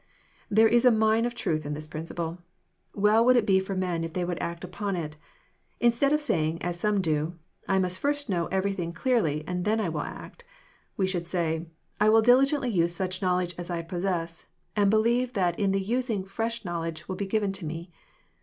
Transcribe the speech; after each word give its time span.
There 0.49 0.67
is 0.67 0.83
a 0.83 0.89
mine 0.89 1.25
of 1.25 1.35
truth 1.35 1.63
in 1.63 1.75
this 1.75 1.85
principle. 1.85 2.39
Well 2.95 3.23
would 3.23 3.35
it 3.35 3.45
be 3.45 3.59
for 3.59 3.75
men 3.75 4.03
if 4.03 4.13
they 4.13 4.25
would 4.25 4.41
act 4.41 4.63
upon 4.63 4.95
it. 4.95 5.15
Instead 5.79 6.11
of 6.11 6.19
spying, 6.19 6.59
as 6.59 6.79
some 6.79 7.01
do, 7.01 7.35
—"I 7.69 7.77
must 7.77 7.99
first 7.99 8.27
know 8.27 8.47
everything 8.47 8.93
clearly, 8.93 9.43
and 9.45 9.63
then 9.63 9.79
I 9.79 9.89
will 9.89 10.01
act,"— 10.01 10.43
we 10.97 11.05
should 11.05 11.27
say, 11.27 11.67
—"I 12.01 12.09
will 12.09 12.23
diligently 12.23 12.71
use 12.71 12.95
such 12.95 13.21
knowledge 13.21 13.53
as 13.59 13.69
I 13.69 13.83
possess, 13.83 14.47
and 14.75 14.89
believe 14.89 15.33
that 15.33 15.59
in 15.59 15.71
the 15.71 15.79
using 15.79 16.23
fresh 16.25 16.65
knowledge 16.65 17.07
will 17.07 17.15
^ 17.17 17.29
given 17.29 17.51
to 17.51 17.65
me." 17.67 17.91